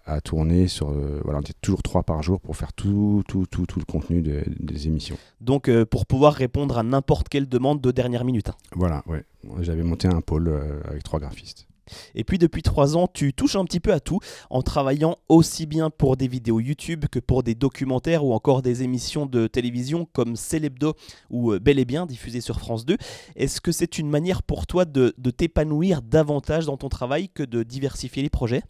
à 0.08 0.20
tourner 0.20 0.66
sur. 0.66 0.90
Euh, 0.90 1.20
voilà, 1.22 1.38
on 1.38 1.42
était 1.42 1.52
toujours 1.60 1.82
trois 1.82 2.02
par 2.02 2.22
jour 2.22 2.40
pour 2.40 2.56
faire 2.56 2.72
tout, 2.72 3.22
tout, 3.28 3.46
tout, 3.46 3.66
tout 3.66 3.78
le 3.78 3.84
contenu 3.84 4.22
des 4.22 4.86
émissions. 4.86 5.16
Donc 5.40 5.68
euh, 5.68 5.84
pour 5.84 6.06
pouvoir 6.06 6.32
répondre 6.32 6.78
à 6.78 6.82
n'importe 6.82 7.28
quelle 7.28 7.48
demande 7.48 7.80
de 7.80 7.90
dernière 7.90 8.24
minute. 8.24 8.48
Hein. 8.48 8.56
Voilà, 8.74 9.02
ouais. 9.06 9.24
J'avais 9.60 9.82
monté 9.82 10.08
un 10.08 10.20
pôle 10.20 10.48
euh, 10.48 10.80
avec 10.84 11.02
trois 11.04 11.20
graphistes. 11.20 11.66
Et 12.14 12.22
puis 12.22 12.36
depuis 12.36 12.60
trois 12.60 12.98
ans, 12.98 13.06
tu 13.06 13.32
touches 13.32 13.56
un 13.56 13.64
petit 13.64 13.80
peu 13.80 13.94
à 13.94 14.00
tout 14.00 14.20
en 14.50 14.60
travaillant 14.60 15.16
aussi 15.30 15.64
bien 15.64 15.88
pour 15.88 16.18
des 16.18 16.28
vidéos 16.28 16.60
YouTube 16.60 17.06
que 17.10 17.18
pour 17.18 17.42
des 17.42 17.54
documentaires 17.54 18.26
ou 18.26 18.34
encore 18.34 18.60
des 18.60 18.82
émissions 18.82 19.24
de 19.24 19.46
télévision 19.46 20.06
comme 20.12 20.36
Célébdo 20.36 20.92
ou 21.30 21.58
Bel 21.58 21.78
et 21.78 21.86
Bien 21.86 22.04
diffusées 22.04 22.42
sur 22.42 22.58
France 22.58 22.84
2. 22.84 22.98
Est-ce 23.36 23.62
que 23.62 23.72
c'est 23.72 23.98
une 23.98 24.10
manière 24.10 24.42
pour 24.42 24.66
toi 24.66 24.84
de 24.84 25.30
t'épanouir 25.30 26.02
davantage 26.02 26.66
dans 26.66 26.76
ton 26.76 26.90
travail 26.90 27.30
que 27.30 27.42
de 27.42 27.62
diversifier 27.62 28.22
les 28.22 28.28
projets? 28.28 28.64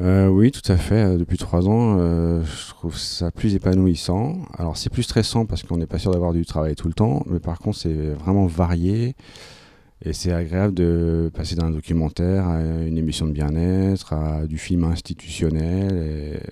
Euh, 0.00 0.28
oui, 0.28 0.50
tout 0.50 0.70
à 0.70 0.76
fait. 0.76 0.94
Euh, 0.94 1.16
depuis 1.16 1.38
trois 1.38 1.68
ans, 1.68 1.96
euh, 1.98 2.42
je 2.44 2.68
trouve 2.74 2.96
ça 2.98 3.30
plus 3.30 3.54
épanouissant. 3.54 4.42
Alors 4.58 4.76
c'est 4.76 4.90
plus 4.90 5.04
stressant 5.04 5.46
parce 5.46 5.62
qu'on 5.62 5.78
n'est 5.78 5.86
pas 5.86 5.98
sûr 5.98 6.10
d'avoir 6.12 6.32
du 6.32 6.44
travail 6.44 6.74
tout 6.74 6.88
le 6.88 6.94
temps, 6.94 7.22
mais 7.26 7.40
par 7.40 7.58
contre 7.58 7.78
c'est 7.78 8.10
vraiment 8.10 8.46
varié 8.46 9.14
et 10.04 10.12
c'est 10.12 10.32
agréable 10.32 10.74
de 10.74 11.30
passer 11.32 11.56
d'un 11.56 11.70
documentaire 11.70 12.46
à 12.46 12.60
une 12.60 12.98
émission 12.98 13.26
de 13.26 13.32
bien-être, 13.32 14.12
à 14.12 14.46
du 14.46 14.58
film 14.58 14.84
institutionnel. 14.84 16.42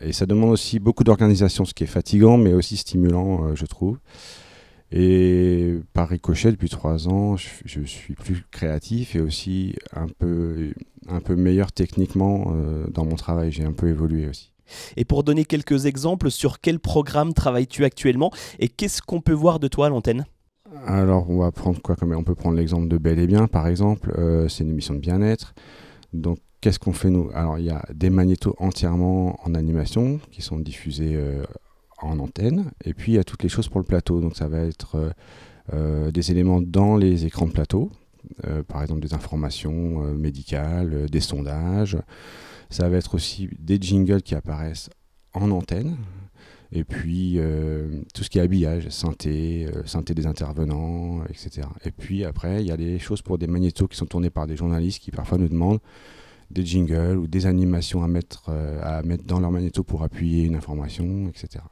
Et, 0.00 0.08
et 0.08 0.12
ça 0.12 0.24
demande 0.24 0.50
aussi 0.50 0.78
beaucoup 0.78 1.04
d'organisation, 1.04 1.66
ce 1.66 1.74
qui 1.74 1.84
est 1.84 1.88
fatigant 1.88 2.38
mais 2.38 2.54
aussi 2.54 2.78
stimulant, 2.78 3.54
je 3.54 3.66
trouve. 3.66 3.98
Et 4.92 5.80
par 5.92 6.08
ricochet, 6.08 6.52
depuis 6.52 6.68
trois 6.68 7.08
ans, 7.08 7.36
je, 7.36 7.80
suis 7.82 8.14
plus 8.14 8.44
créatif 8.50 9.16
et 9.16 9.20
aussi 9.20 9.74
un 9.92 10.06
peu, 10.06 10.72
un 11.08 11.20
peu 11.20 11.34
meilleur 11.34 11.72
techniquement 11.72 12.52
euh, 12.54 12.86
dans 12.88 13.04
mon 13.04 13.16
travail. 13.16 13.50
J'ai 13.50 13.64
un 13.64 13.72
peu 13.72 13.88
évolué 13.88 14.28
aussi. 14.28 14.52
Et 14.96 15.04
pour 15.04 15.24
donner 15.24 15.44
quelques 15.44 15.86
exemples, 15.86 16.30
sur 16.30 16.60
quel 16.60 16.78
programme 16.78 17.34
travailles-tu 17.34 17.84
actuellement 17.84 18.30
et 18.58 18.68
qu'est-ce 18.68 19.02
qu'on 19.02 19.20
peut 19.20 19.32
voir 19.32 19.60
de 19.60 19.68
toi 19.68 19.86
à 19.86 19.88
l'antenne? 19.88 20.26
Alors, 20.86 21.30
on 21.30 21.38
va 21.38 21.52
prendre 21.52 21.80
quoi 21.80 21.96
comme 21.96 22.12
On 22.12 22.24
peut 22.24 22.34
prendre 22.34 22.56
l'exemple 22.56 22.88
de 22.88 22.98
Bel 22.98 23.18
et 23.18 23.26
Bien, 23.26 23.46
par 23.46 23.68
exemple. 23.68 24.12
Euh, 24.18 24.48
c'est 24.48 24.64
une 24.64 24.70
émission 24.70 24.94
de 24.94 24.98
bien-être. 24.98 25.54
Donc, 26.12 26.38
qu'est-ce 26.60 26.78
qu'on 26.78 26.92
fait 26.92 27.10
nous? 27.10 27.30
Alors, 27.34 27.58
il 27.58 27.66
y 27.66 27.70
a 27.70 27.84
des 27.94 28.10
magnétos 28.10 28.54
entièrement 28.58 29.38
en 29.44 29.54
animation 29.54 30.20
qui 30.30 30.42
sont 30.42 30.58
diffusés 30.58 31.14
euh, 31.14 31.44
en 31.98 32.18
antenne. 32.18 32.70
Et 32.84 32.94
puis 32.94 33.12
il 33.12 33.14
y 33.16 33.18
a 33.18 33.24
toutes 33.24 33.42
les 33.42 33.48
choses 33.48 33.68
pour 33.68 33.80
le 33.80 33.86
plateau. 33.86 34.20
Donc 34.20 34.36
ça 34.36 34.48
va 34.48 34.60
être 34.60 34.96
euh, 34.96 35.10
euh, 35.72 36.10
des 36.10 36.30
éléments 36.30 36.60
dans 36.60 36.96
les 36.96 37.26
écrans 37.26 37.46
de 37.46 37.52
plateau, 37.52 37.90
euh, 38.46 38.62
par 38.62 38.82
exemple 38.82 39.00
des 39.00 39.14
informations 39.14 40.02
médicales, 40.14 41.08
des 41.08 41.20
sondages. 41.20 41.98
Ça 42.70 42.88
va 42.88 42.96
être 42.96 43.14
aussi 43.14 43.48
des 43.58 43.78
jingles 43.80 44.22
qui 44.22 44.34
apparaissent 44.34 44.90
en 45.34 45.50
antenne. 45.50 45.96
Et 46.72 46.82
puis 46.82 47.38
tout 48.12 48.24
ce 48.24 48.28
qui 48.28 48.38
est 48.38 48.42
habillage, 48.42 48.88
synthé, 48.88 49.68
synthé 49.86 50.14
des 50.14 50.26
intervenants, 50.26 51.24
etc. 51.26 51.68
Et 51.84 51.92
puis 51.92 52.24
après, 52.24 52.60
il 52.60 52.66
y 52.66 52.72
a 52.72 52.76
des 52.76 52.98
choses 52.98 53.22
pour 53.22 53.38
des 53.38 53.46
magnétos 53.46 53.86
qui 53.86 53.96
sont 53.96 54.06
tournés 54.06 54.30
par 54.30 54.48
des 54.48 54.56
journalistes 54.56 55.00
qui 55.00 55.12
parfois 55.12 55.38
nous 55.38 55.48
demandent 55.48 55.78
des 56.50 56.66
jingles 56.66 57.18
ou 57.18 57.28
des 57.28 57.46
animations 57.46 58.02
à 58.02 58.08
mettre, 58.08 58.50
à 58.82 59.00
mettre 59.04 59.22
dans 59.24 59.38
leur 59.38 59.52
magnéto 59.52 59.84
pour 59.84 60.02
appuyer 60.02 60.42
une 60.42 60.56
information, 60.56 61.28
etc. 61.28 61.62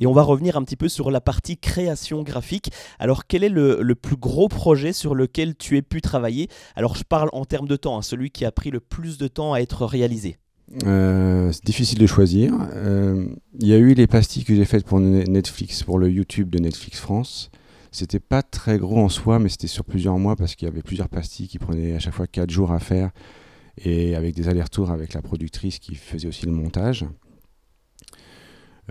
Et 0.00 0.06
on 0.06 0.12
va 0.12 0.22
revenir 0.22 0.56
un 0.56 0.64
petit 0.64 0.76
peu 0.76 0.88
sur 0.88 1.10
la 1.10 1.20
partie 1.20 1.58
création 1.58 2.22
graphique. 2.22 2.72
Alors 2.98 3.26
quel 3.26 3.44
est 3.44 3.50
le, 3.50 3.94
plus 3.94 4.16
gros 4.16 4.48
projet 4.48 4.94
sur 4.94 5.14
lequel 5.14 5.54
tu 5.54 5.76
aies 5.76 5.82
pu 5.82 6.00
travailler? 6.00 6.48
Alors 6.74 6.96
je 6.96 7.04
parle 7.04 7.28
en 7.34 7.44
termes 7.44 7.68
de 7.68 7.76
temps, 7.76 7.98
hein, 7.98 8.02
celui 8.02 8.30
qui 8.30 8.46
a 8.46 8.50
pris 8.50 8.70
le 8.70 8.80
plus 8.80 9.18
de 9.18 9.28
temps 9.28 9.52
à 9.52 9.60
être 9.60 9.84
réalisé. 9.84 10.38
Euh, 10.86 11.52
c'est 11.52 11.64
difficile 11.64 11.98
de 11.98 12.06
choisir. 12.06 12.54
Euh, 12.74 13.26
il 13.58 13.68
y 13.68 13.74
a 13.74 13.76
eu 13.76 13.92
les 13.92 14.06
pastilles 14.06 14.44
que 14.44 14.54
j'ai 14.54 14.64
faites 14.64 14.84
pour 14.84 15.00
Netflix, 15.00 15.82
pour 15.82 15.98
le 15.98 16.10
YouTube 16.10 16.48
de 16.48 16.58
Netflix 16.58 16.98
France. 16.98 17.50
C'était 17.92 18.20
pas 18.20 18.42
très 18.42 18.78
gros 18.78 18.98
en 18.98 19.08
soi, 19.08 19.38
mais 19.38 19.48
c'était 19.48 19.66
sur 19.66 19.84
plusieurs 19.84 20.16
mois 20.16 20.36
parce 20.36 20.54
qu'il 20.54 20.66
y 20.66 20.70
avait 20.70 20.82
plusieurs 20.82 21.08
pastilles 21.08 21.48
qui 21.48 21.58
prenaient 21.58 21.94
à 21.94 21.98
chaque 21.98 22.14
fois 22.14 22.26
4 22.26 22.48
jours 22.48 22.72
à 22.72 22.78
faire 22.78 23.10
et 23.76 24.14
avec 24.14 24.34
des 24.34 24.48
allers-retours 24.48 24.90
avec 24.90 25.12
la 25.12 25.22
productrice 25.22 25.78
qui 25.78 25.96
faisait 25.96 26.28
aussi 26.28 26.46
le 26.46 26.52
montage. 26.52 27.04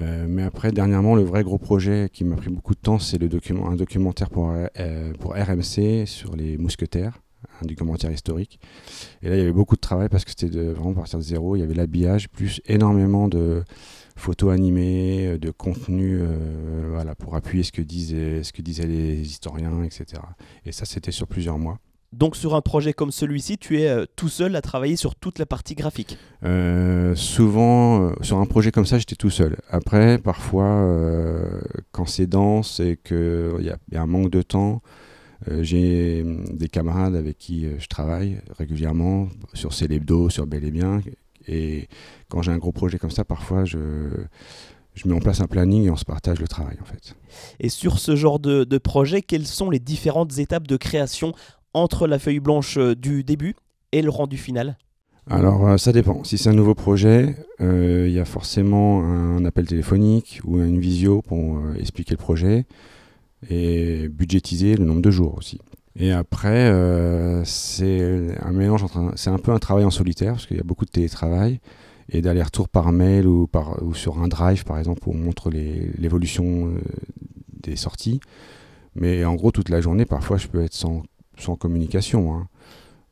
Euh, 0.01 0.25
mais 0.27 0.43
après, 0.43 0.71
dernièrement, 0.71 1.15
le 1.15 1.23
vrai 1.23 1.43
gros 1.43 1.57
projet 1.57 2.09
qui 2.11 2.23
m'a 2.23 2.35
pris 2.35 2.49
beaucoup 2.49 2.73
de 2.73 2.79
temps, 2.79 2.99
c'est 2.99 3.17
document, 3.17 3.69
un 3.69 3.75
documentaire 3.75 4.29
pour, 4.29 4.51
euh, 4.51 5.13
pour 5.19 5.33
RMC 5.33 6.05
sur 6.05 6.35
les 6.35 6.57
mousquetaires, 6.57 7.19
un 7.61 7.65
documentaire 7.65 8.11
historique. 8.11 8.59
Et 9.21 9.29
là, 9.29 9.35
il 9.35 9.39
y 9.39 9.41
avait 9.41 9.51
beaucoup 9.51 9.75
de 9.75 9.81
travail 9.81 10.09
parce 10.09 10.25
que 10.25 10.31
c'était 10.31 10.47
vraiment 10.47 10.93
partir 10.93 11.19
de 11.19 11.23
zéro. 11.23 11.55
Il 11.55 11.59
y 11.59 11.63
avait 11.63 11.73
l'habillage, 11.73 12.29
plus 12.29 12.61
énormément 12.65 13.27
de 13.27 13.63
photos 14.15 14.53
animées, 14.53 15.27
euh, 15.27 15.37
de 15.37 15.51
contenu 15.51 16.21
voilà, 16.91 17.15
pour 17.15 17.35
appuyer 17.35 17.63
ce 17.63 17.71
que, 17.71 17.81
disaient, 17.81 18.43
ce 18.43 18.53
que 18.53 18.61
disaient 18.61 18.87
les 18.87 19.21
historiens, 19.21 19.83
etc. 19.83 20.21
Et 20.65 20.71
ça, 20.71 20.85
c'était 20.85 21.11
sur 21.11 21.27
plusieurs 21.27 21.57
mois. 21.57 21.79
Donc 22.11 22.35
sur 22.35 22.55
un 22.55 22.61
projet 22.61 22.93
comme 22.93 23.11
celui-ci, 23.11 23.57
tu 23.57 23.79
es 23.79 23.87
euh, 23.87 24.05
tout 24.15 24.29
seul 24.29 24.55
à 24.55 24.61
travailler 24.61 24.95
sur 24.95 25.15
toute 25.15 25.37
la 25.37 25.45
partie 25.45 25.75
graphique 25.75 26.17
Euh, 26.43 27.13
souvent, 27.15 28.01
euh, 28.09 28.13
sur 28.21 28.37
un 28.37 28.45
projet 28.45 28.71
comme 28.71 28.85
ça, 28.85 28.97
j'étais 28.97 29.15
tout 29.15 29.29
seul. 29.29 29.57
Après, 29.69 30.17
parfois, 30.17 30.87
quand 31.91 32.05
c'est 32.05 32.25
dense 32.27 32.79
et 32.79 32.97
qu'il 33.03 33.57
y, 33.61 33.69
a- 33.69 33.77
y 33.91 33.95
a 33.95 34.01
un 34.01 34.07
manque 34.07 34.31
de 34.31 34.41
temps, 34.41 34.81
j'ai 35.61 36.23
hum, 36.23 36.45
des 36.57 36.67
camarades 36.67 37.15
avec 37.15 37.37
qui 37.37 37.67
je 37.77 37.87
travaille 37.87 38.41
régulièrement 38.57 39.27
sur 39.53 39.73
Célébdo, 39.73 40.29
sur 40.29 40.47
Bel 40.47 40.65
et 40.65 40.71
Bien. 40.71 41.01
Et 41.47 41.87
quand 42.27 42.41
j'ai 42.41 42.51
un 42.51 42.57
gros 42.57 42.71
projet 42.71 42.97
comme 42.97 43.11
ça, 43.11 43.23
parfois, 43.23 43.65
je, 43.65 43.77
je 44.95 45.07
mets 45.07 45.13
en 45.15 45.19
place 45.19 45.41
un 45.41 45.47
planning 45.47 45.85
et 45.85 45.89
on 45.89 45.95
se 45.95 46.05
partage 46.05 46.39
le 46.39 46.47
travail, 46.47 46.77
en 46.81 46.85
fait. 46.85 47.15
Et 47.59 47.69
sur 47.69 47.99
ce 47.99 48.15
genre 48.15 48.39
de, 48.39 48.63
de 48.65 48.77
projet, 48.77 49.21
quelles 49.21 49.47
sont 49.47 49.69
les 49.69 49.79
différentes 49.79 50.37
étapes 50.39 50.67
de 50.67 50.75
création 50.77 51.33
entre 51.73 52.07
la 52.07 52.19
feuille 52.19 52.39
blanche 52.39 52.77
euh, 52.77 52.95
du 52.95 53.23
début 53.23 53.55
et 53.91 54.01
le 54.01 54.09
rendu 54.09 54.37
final 54.37 54.77
Alors, 55.29 55.67
euh, 55.67 55.77
ça 55.77 55.91
dépend. 55.91 56.23
Si 56.23 56.37
c'est 56.37 56.49
un 56.49 56.53
nouveau 56.53 56.75
projet, 56.75 57.35
euh, 57.61 58.05
il 58.07 58.13
y 58.13 58.19
a 58.19 58.25
forcément 58.25 59.03
un 59.03 59.43
appel 59.45 59.67
téléphonique 59.67 60.41
ou 60.45 60.59
une 60.59 60.79
visio 60.79 61.21
pour 61.21 61.59
expliquer 61.77 62.11
le 62.11 62.17
projet 62.17 62.65
et 63.49 64.09
budgétiser 64.09 64.75
le 64.75 64.85
nombre 64.85 65.01
de 65.01 65.11
jours 65.11 65.35
aussi. 65.37 65.59
Et 65.95 66.11
après, 66.11 66.71
c'est 67.45 68.37
un 68.41 68.51
mélange 68.51 68.85
C'est 69.15 69.31
un 69.31 69.37
peu 69.37 69.51
un 69.51 69.59
travail 69.59 69.83
en 69.83 69.89
solitaire 69.89 70.33
parce 70.33 70.45
qu'il 70.45 70.57
y 70.57 70.59
a 70.59 70.63
beaucoup 70.63 70.85
de 70.85 70.91
télétravail 70.91 71.59
et 72.09 72.21
d'aller-retour 72.21 72.69
par 72.69 72.91
mail 72.91 73.27
ou, 73.27 73.47
par, 73.47 73.83
ou 73.83 73.93
sur 73.93 74.19
un 74.19 74.27
drive 74.27 74.63
par 74.65 74.77
exemple 74.77 75.01
où 75.07 75.11
on 75.11 75.17
montre 75.17 75.49
l'évolution 75.49 76.73
des 77.63 77.75
sorties. 77.75 78.19
Mais 78.95 79.25
en 79.25 79.35
gros, 79.35 79.51
toute 79.51 79.69
la 79.69 79.81
journée, 79.81 80.05
parfois, 80.05 80.37
je 80.37 80.47
peux 80.47 80.61
être 80.63 80.73
sans, 80.73 81.03
sans 81.39 81.55
communication. 81.55 82.33
hein. 82.35 82.47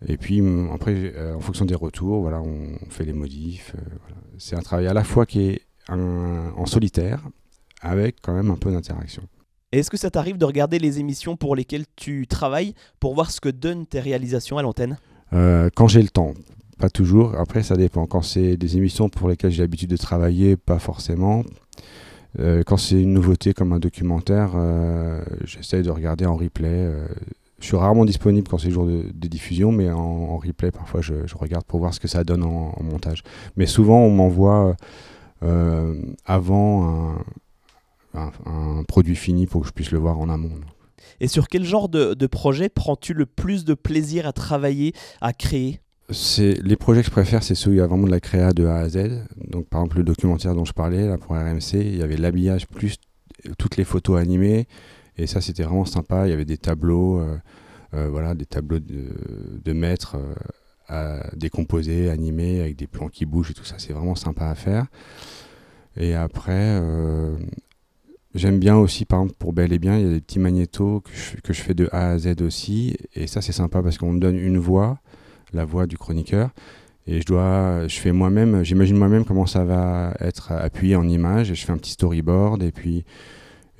Et 0.08 0.18
puis 0.18 0.42
mm, 0.42 0.70
après, 0.74 1.14
euh, 1.16 1.36
en 1.36 1.40
fonction 1.40 1.66
des 1.66 1.76
retours, 1.76 2.22
voilà, 2.22 2.42
on 2.42 2.78
fait 2.90 3.06
les 3.06 3.14
modifs. 3.14 3.74
euh, 3.76 3.82
voilà. 4.02 4.16
C'est 4.38 4.56
un 4.56 4.62
travail 4.62 4.88
à 4.88 4.94
la 4.94 5.04
fois 5.04 5.26
qui 5.26 5.42
est 5.42 5.62
un- 5.90 6.52
en 6.56 6.66
solitaire, 6.66 7.24
avec 7.82 8.18
quand 8.22 8.34
même 8.34 8.52
un 8.52 8.56
peu 8.58 8.72
d'interaction. 8.72 9.24
Est-ce 9.72 9.90
que 9.90 9.98
ça 9.98 10.10
t'arrive 10.10 10.38
de 10.38 10.46
regarder 10.46 10.80
les 10.80 11.00
émissions 11.00 11.36
pour 11.36 11.56
lesquelles 11.56 11.86
tu 11.96 12.26
travailles 12.28 12.74
pour 13.00 13.16
voir 13.16 13.32
ce 13.32 13.42
que 13.42 13.50
donnent 13.50 13.86
tes 13.86 14.00
réalisations 14.00 14.58
à 14.58 14.62
l'antenne? 14.62 14.98
Euh, 15.34 15.70
quand 15.76 15.88
j'ai 15.90 16.02
le 16.02 16.08
temps, 16.08 16.34
pas 16.80 16.90
toujours. 16.90 17.36
Après, 17.38 17.64
ça 17.64 17.76
dépend. 17.76 18.06
Quand 18.06 18.22
c'est 18.22 18.56
des 18.56 18.78
émissions 18.78 19.10
pour 19.10 19.28
lesquelles 19.28 19.52
j'ai 19.52 19.64
l'habitude 19.64 19.90
de 19.90 19.98
travailler, 19.98 20.56
pas 20.56 20.80
forcément. 20.80 21.44
Euh, 22.40 22.62
quand 22.66 22.78
c'est 22.78 23.02
une 23.02 23.14
nouveauté 23.14 23.54
comme 23.54 23.74
un 23.74 23.80
documentaire, 23.80 24.52
euh, 24.56 25.22
j'essaye 25.44 25.84
de 25.84 25.90
regarder 25.90 26.26
en 26.26 26.36
replay. 26.38 26.68
Je 27.60 27.66
suis 27.66 27.76
rarement 27.78 28.06
disponible 28.06 28.48
quand 28.48 28.58
c'est 28.58 28.68
le 28.68 28.74
jour 28.74 28.86
de, 28.86 29.04
de 29.14 29.28
diffusion, 29.28 29.72
mais 29.72 29.90
en, 29.90 30.00
en 30.00 30.38
replay, 30.38 30.72
parfois, 30.72 31.02
je, 31.02 31.26
je 31.26 31.36
regarde 31.36 31.66
pour 31.66 31.80
voir 31.80 31.94
ce 31.94 32.00
que 32.00 32.08
ça 32.08 32.24
donne 32.24 32.44
en, 32.44 32.74
en 32.78 32.84
montage. 32.84 33.24
Mais 33.56 33.66
souvent, 33.66 34.00
on 34.02 34.12
m'envoie 34.12 34.76
euh, 35.44 35.96
avant 36.26 37.16
un, 38.14 38.20
un- 38.20 38.32
un 38.80 38.84
produit 38.84 39.16
fini 39.16 39.48
pour 39.48 39.62
que 39.62 39.68
je 39.68 39.74
puisse 39.74 39.92
le 39.92 39.98
voir 40.00 40.20
en 40.20 40.30
amont. 40.30 40.52
Et 41.20 41.28
sur 41.28 41.48
quel 41.48 41.64
genre 41.64 41.90
de, 41.90 42.14
de 42.14 42.28
projet 42.28 42.70
prends-tu 42.70 43.14
le 43.14 43.26
plus 43.26 43.66
de 43.66 43.74
plaisir 43.74 44.28
à 44.28 44.34
travailler, 44.34 44.94
à 45.22 45.34
créer? 45.34 45.80
C'est 46.10 46.54
les 46.64 46.76
projets 46.78 47.02
que 47.02 47.08
je 47.08 47.12
préfère, 47.12 47.44
c'est 47.44 47.56
ceux 47.56 47.72
où 47.72 47.74
il 47.74 47.78
y 47.78 47.82
a 47.82 47.88
vraiment 47.88 48.06
de 48.06 48.12
la 48.12 48.20
créa 48.20 48.54
de 48.54 48.66
A 48.66 48.78
à 48.78 48.88
Z. 48.90 49.24
Donc 49.50 49.68
par 49.68 49.82
exemple 49.82 49.98
le 49.98 50.04
documentaire 50.04 50.56
dont 50.56 50.64
je 50.64 50.74
parlais 50.74 51.06
là 51.08 51.18
pour 51.18 51.36
RMC, 51.36 51.74
il 51.74 51.98
y 51.98 52.02
avait 52.04 52.18
l'habillage 52.18 52.68
plus 52.68 52.96
toutes 53.58 53.78
les 53.78 53.84
photos 53.84 54.20
animées 54.20 54.68
et 55.18 55.28
ça 55.28 55.42
c'était 55.42 55.64
vraiment 55.64 55.86
sympa. 55.86 56.28
Il 56.28 56.30
y 56.30 56.34
avait 56.34 56.46
des 56.46 56.58
tableaux, 56.58 57.20
euh, 57.20 57.38
euh, 57.94 58.10
voilà, 58.10 58.36
des 58.36 58.46
tableaux 58.46 58.80
de, 58.80 59.06
de 59.64 59.74
maîtres 59.74 60.16
euh, 60.16 60.34
à 60.88 61.36
décomposer, 61.36 62.10
animés 62.10 62.62
avec 62.62 62.76
des 62.76 62.88
plans 62.88 63.10
qui 63.10 63.26
bougent 63.26 63.52
et 63.52 63.54
tout 63.54 63.66
ça. 63.66 63.76
C'est 63.78 63.94
vraiment 63.94 64.16
sympa 64.16 64.48
à 64.48 64.56
faire. 64.56 64.88
Et 65.98 66.14
après, 66.14 66.80
j'aime 68.36 68.60
bien 68.60 68.78
aussi, 68.78 69.04
par 69.04 69.22
exemple, 69.22 69.36
pour 69.38 69.52
Bel 69.52 69.74
et 69.74 69.80
Bien, 69.80 69.98
il 69.98 70.06
y 70.06 70.08
a 70.08 70.14
des 70.14 70.22
petits 70.22 70.40
magnétos 70.40 71.02
que 71.02 71.12
je, 71.12 71.42
que 71.42 71.54
je 71.54 71.62
fais 71.62 71.74
de 71.74 71.90
A 71.92 72.12
à 72.12 72.18
Z 72.18 72.42
aussi. 72.42 72.96
Et 73.16 73.28
ça, 73.28 73.42
c'est 73.42 73.52
sympa 73.52 73.82
parce 73.82 73.98
qu'on 73.98 74.14
me 74.14 74.20
donne 74.20 74.38
une 74.38 74.60
voix, 74.60 75.00
la 75.52 75.66
voix 75.66 75.88
du 75.88 75.98
chroniqueur. 75.98 76.52
Et 77.08 77.20
je 77.20 77.26
dois, 77.26 77.88
je 77.88 78.00
fais 78.00 78.12
moi-même, 78.12 78.64
j'imagine 78.64 78.96
moi-même 78.96 79.26
comment 79.26 79.46
ça 79.46 79.64
va 79.66 80.14
être 80.20 80.52
appuyé 80.52 80.96
en 80.96 81.08
image. 81.08 81.52
Et 81.52 81.56
je 81.56 81.66
fais 81.66 81.74
un 81.74 81.78
petit 81.78 81.92
storyboard. 81.92 82.64
Et 82.64 82.72
puis, 82.72 83.04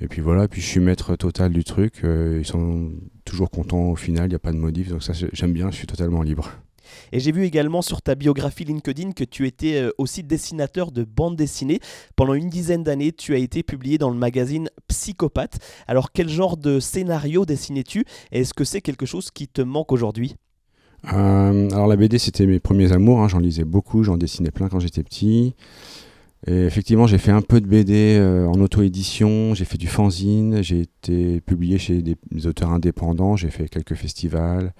et 0.00 0.08
puis 0.08 0.20
voilà, 0.20 0.48
puis 0.48 0.60
je 0.60 0.66
suis 0.66 0.80
maître 0.80 1.16
total 1.16 1.52
du 1.52 1.64
truc. 1.64 2.02
Euh, 2.04 2.38
ils 2.40 2.46
sont 2.46 2.92
toujours 3.24 3.50
contents 3.50 3.90
au 3.90 3.96
final, 3.96 4.26
il 4.26 4.30
n'y 4.30 4.34
a 4.34 4.38
pas 4.40 4.52
de 4.52 4.56
modif. 4.58 4.88
Donc 4.90 5.02
ça, 5.02 5.12
j'aime 5.32 5.52
bien, 5.52 5.70
je 5.70 5.76
suis 5.76 5.86
totalement 5.86 6.22
libre. 6.22 6.50
Et 7.12 7.20
j'ai 7.20 7.32
vu 7.32 7.44
également 7.44 7.82
sur 7.82 8.00
ta 8.00 8.14
biographie 8.14 8.64
LinkedIn 8.64 9.12
que 9.12 9.24
tu 9.24 9.46
étais 9.46 9.74
euh, 9.76 9.90
aussi 9.98 10.22
dessinateur 10.22 10.90
de 10.90 11.04
bande 11.04 11.36
dessinée. 11.36 11.80
Pendant 12.16 12.32
une 12.32 12.48
dizaine 12.48 12.82
d'années, 12.82 13.12
tu 13.12 13.34
as 13.34 13.38
été 13.38 13.62
publié 13.62 13.98
dans 13.98 14.08
le 14.08 14.16
magazine 14.16 14.70
Psychopathe. 14.86 15.58
Alors 15.86 16.12
quel 16.12 16.28
genre 16.30 16.56
de 16.56 16.80
scénario 16.80 17.44
dessinais-tu? 17.44 18.04
Et 18.32 18.40
est-ce 18.40 18.54
que 18.54 18.64
c'est 18.64 18.80
quelque 18.80 19.04
chose 19.04 19.30
qui 19.30 19.48
te 19.48 19.60
manque 19.60 19.92
aujourd'hui? 19.92 20.34
Euh, 21.12 21.70
alors 21.70 21.86
la 21.86 21.96
BD, 21.96 22.18
c'était 22.18 22.46
mes 22.46 22.58
premiers 22.58 22.92
amours. 22.92 23.20
hein, 23.20 23.28
J'en 23.28 23.38
lisais 23.38 23.64
beaucoup, 23.64 24.02
j'en 24.02 24.16
dessinais 24.16 24.50
plein 24.50 24.68
quand 24.68 24.80
j'étais 24.80 25.02
petit. 25.02 25.54
Et 26.46 26.64
effectivement, 26.64 27.06
j'ai 27.06 27.18
fait 27.18 27.32
un 27.32 27.42
peu 27.42 27.60
de 27.60 27.66
BD 27.66 28.16
euh, 28.18 28.46
en 28.46 28.60
auto-édition, 28.60 29.54
j'ai 29.54 29.64
fait 29.64 29.78
du 29.78 29.88
fanzine, 29.88 30.62
j'ai 30.62 30.80
été 30.82 31.40
publié 31.40 31.78
chez 31.78 32.00
des, 32.00 32.46
auteurs 32.46 32.70
indépendants, 32.70 33.36
j'ai 33.36 33.50
fait 33.50 33.68
quelques 33.68 33.94
festivals. 33.94 34.72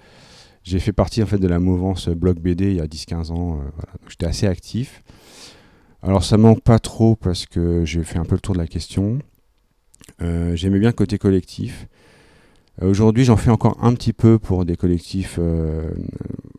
J'ai 0.63 0.79
fait 0.79 0.93
partie 0.93 1.23
en 1.23 1.25
fait 1.25 1.37
de 1.37 1.47
la 1.47 1.59
mouvance 1.59 2.09
Blog 2.09 2.39
BD 2.39 2.71
il 2.71 2.77
y 2.77 2.81
a 2.81 2.85
10-15 2.85 3.31
ans. 3.31 3.59
euh, 3.59 3.85
J'étais 4.07 4.25
assez 4.25 4.47
actif. 4.47 5.03
Alors 6.01 6.23
ça 6.23 6.37
manque 6.37 6.61
pas 6.61 6.79
trop 6.79 7.15
parce 7.15 7.45
que 7.45 7.83
j'ai 7.85 8.03
fait 8.03 8.19
un 8.19 8.25
peu 8.25 8.35
le 8.35 8.41
tour 8.41 8.53
de 8.53 8.59
la 8.59 8.67
question. 8.67 9.19
Euh, 10.21 10.55
J'aimais 10.55 10.79
bien 10.79 10.89
le 10.89 10.93
côté 10.93 11.17
collectif. 11.17 11.87
Euh, 12.81 12.89
Aujourd'hui, 12.89 13.23
j'en 13.23 13.37
fais 13.37 13.51
encore 13.51 13.77
un 13.81 13.93
petit 13.93 14.13
peu 14.13 14.39
pour 14.39 14.65
des 14.65 14.75
collectifs 14.75 15.37
euh, 15.39 15.89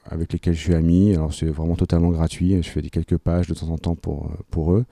avec 0.07 0.33
lesquels 0.33 0.55
je 0.55 0.61
suis 0.61 0.75
ami. 0.75 1.15
Alors, 1.15 1.33
c'est 1.33 1.47
vraiment 1.47 1.77
totalement 1.77 2.11
gratuit. 2.11 2.63
Je 2.63 2.69
fais 2.69 2.83
des 2.83 2.91
quelques 2.91 3.19
pages 3.19 3.47
de 3.47 3.55
temps 3.55 3.69
en 3.69 3.79
temps 3.79 3.97
pour, 3.97 4.27
euh, 4.27 4.37
pour 4.51 4.73
eux. 4.73 4.85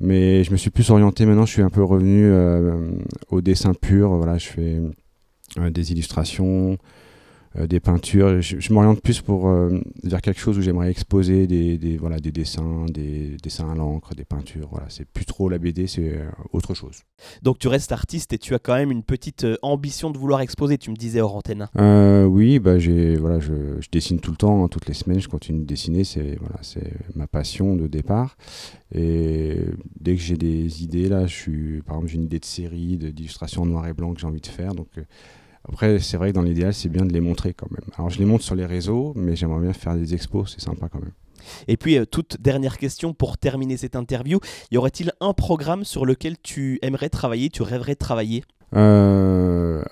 Mais 0.00 0.44
je 0.44 0.50
me 0.50 0.56
suis 0.56 0.70
plus 0.70 0.90
orienté 0.90 1.24
maintenant. 1.26 1.46
Je 1.46 1.52
suis 1.52 1.62
un 1.62 1.70
peu 1.70 1.82
revenu 1.82 2.24
euh, 2.24 2.92
au 3.30 3.40
dessin 3.40 3.74
pur. 3.74 4.10
Voilà, 4.10 4.38
je 4.38 4.48
fais 4.48 4.80
euh, 5.58 5.70
des 5.70 5.92
illustrations, 5.92 6.72
euh, 6.72 6.76
des 7.56 7.80
peintures. 7.80 8.40
Je, 8.40 8.58
je 8.58 8.72
m'oriente 8.72 9.00
plus 9.00 9.20
pour 9.20 9.48
euh, 9.48 9.80
vers 10.02 10.20
quelque 10.20 10.40
chose 10.40 10.58
où 10.58 10.62
j'aimerais 10.62 10.90
exposer 10.90 11.46
des, 11.46 11.78
des, 11.78 11.96
voilà, 11.96 12.18
des 12.18 12.32
dessins, 12.32 12.86
des 12.88 13.36
dessins 13.42 13.70
à 13.70 13.74
l'encre, 13.74 14.14
des 14.14 14.24
peintures. 14.24 14.68
Voilà, 14.70 14.86
c'est 14.88 15.04
plus 15.06 15.24
trop 15.24 15.48
la 15.48 15.58
BD, 15.58 15.86
c'est 15.86 16.18
euh, 16.18 16.26
autre 16.52 16.74
chose. 16.74 17.02
Donc 17.42 17.58
tu 17.58 17.68
restes 17.68 17.92
artiste 17.92 18.32
et 18.32 18.38
tu 18.38 18.54
as 18.54 18.58
quand 18.58 18.74
même 18.74 18.90
une 18.90 19.02
petite 19.02 19.44
euh, 19.44 19.56
ambition 19.62 20.10
de 20.10 20.18
vouloir 20.18 20.40
exposer, 20.40 20.78
tu 20.78 20.90
me 20.90 20.96
disais 20.96 21.20
hors 21.20 21.36
antenne. 21.36 21.68
Euh, 21.78 22.24
oui, 22.24 22.58
bah 22.58 22.78
j'ai 22.78 23.16
voilà, 23.16 23.38
je, 23.40 23.80
je 23.80 23.88
dessine 23.90 24.20
tout 24.20 24.30
le 24.30 24.36
temps, 24.36 24.64
hein, 24.64 24.68
toutes 24.68 24.86
les 24.86 24.94
semaines, 24.94 25.20
je 25.20 25.28
continue 25.28 25.60
de 25.60 25.66
dessiner, 25.66 26.04
c'est 26.04 26.36
voilà, 26.40 26.58
c'est 26.62 26.92
ma 27.14 27.26
passion 27.26 27.76
de 27.76 27.86
départ. 27.86 28.36
Et 28.94 29.56
dès 30.00 30.14
que 30.14 30.20
j'ai 30.20 30.36
des 30.36 30.82
idées 30.82 31.08
là, 31.08 31.26
je 31.26 31.34
suis 31.34 31.82
par 31.82 31.96
exemple 31.96 32.10
j'ai 32.10 32.16
une 32.16 32.24
idée 32.24 32.38
de 32.38 32.44
série, 32.44 32.96
d'illustration 32.96 33.62
en 33.62 33.66
noir 33.66 33.86
et 33.86 33.92
blanc 33.92 34.12
que 34.12 34.20
j'ai 34.20 34.26
envie 34.26 34.40
de 34.40 34.46
faire. 34.46 34.74
Donc 34.74 34.88
euh, 34.98 35.02
après, 35.68 35.98
c'est 35.98 36.16
vrai 36.16 36.30
que 36.30 36.34
dans 36.34 36.42
l'idéal, 36.42 36.74
c'est 36.74 36.88
bien 36.88 37.04
de 37.06 37.12
les 37.12 37.20
montrer 37.20 37.54
quand 37.54 37.70
même. 37.70 37.84
Alors 37.96 38.10
je 38.10 38.18
les 38.18 38.24
montre 38.26 38.44
sur 38.44 38.54
les 38.54 38.66
réseaux, 38.66 39.12
mais 39.16 39.34
j'aimerais 39.36 39.60
bien 39.62 39.72
faire 39.72 39.94
des 39.96 40.14
expos, 40.14 40.52
c'est 40.52 40.60
sympa 40.60 40.88
quand 40.88 41.00
même. 41.00 41.12
Et 41.68 41.76
puis, 41.76 41.98
euh, 41.98 42.06
toute 42.06 42.40
dernière 42.40 42.78
question 42.78 43.12
pour 43.12 43.36
terminer 43.36 43.76
cette 43.76 43.96
interview, 43.96 44.40
y 44.70 44.76
aurait-il 44.78 45.12
un 45.20 45.32
programme 45.34 45.84
sur 45.84 46.06
lequel 46.06 46.36
tu 46.42 46.78
aimerais 46.82 47.10
travailler, 47.10 47.50
tu 47.50 47.62
rêverais 47.62 47.92
de 47.94 47.98
travailler? 47.98 48.44
Euh, 48.74 49.82